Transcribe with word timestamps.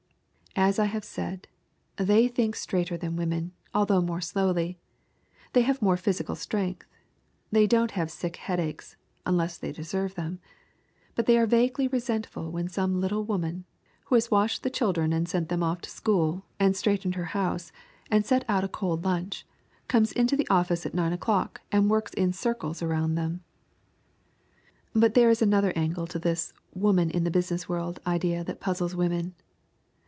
As 0.53 0.77
I 0.79 0.85
have 0.85 1.05
said, 1.05 1.47
they 1.95 2.27
think 2.27 2.57
straighter 2.57 2.97
than 2.97 3.15
women, 3.15 3.53
although 3.73 4.01
more 4.01 4.19
slowly. 4.19 4.77
They 5.53 5.61
have 5.61 5.81
more 5.81 5.95
physical 5.95 6.35
strength. 6.35 6.85
They 7.53 7.65
don't 7.65 7.91
have 7.91 8.11
sick 8.11 8.35
headaches 8.35 8.97
unless 9.25 9.57
they 9.57 9.71
deserve 9.71 10.15
them. 10.15 10.39
But 11.15 11.25
they 11.25 11.37
are 11.37 11.45
vaguely 11.47 11.87
resentful 11.87 12.51
when 12.51 12.67
some 12.67 12.99
little 12.99 13.23
woman, 13.23 13.63
who 14.07 14.15
has 14.15 14.29
washed 14.29 14.63
the 14.63 14.69
children 14.69 15.13
and 15.13 15.27
sent 15.27 15.47
them 15.47 15.63
off 15.63 15.79
to 15.81 15.89
school 15.89 16.43
and 16.59 16.75
straightened 16.75 17.15
her 17.15 17.27
house 17.31 17.71
and 18.11 18.25
set 18.25 18.43
out 18.49 18.65
a 18.65 18.67
cold 18.67 19.05
lunch, 19.05 19.47
comes 19.87 20.11
into 20.11 20.35
the 20.35 20.47
office 20.49 20.85
at 20.85 20.93
nine 20.93 21.13
o'clock 21.13 21.61
and 21.71 21.89
works 21.89 22.13
in 22.13 22.33
circles 22.33 22.81
all 22.81 22.89
around 22.89 23.15
them. 23.15 23.41
But 24.93 25.13
there 25.13 25.29
is 25.29 25.41
another 25.41 25.71
angle 25.77 26.07
to 26.07 26.19
this 26.19 26.51
"woman 26.73 27.09
in 27.09 27.23
the 27.23 27.31
business 27.31 27.69
world" 27.69 28.01
idea 28.05 28.43
that 28.43 28.59
puzzles 28.59 28.93
women. 28.93 29.33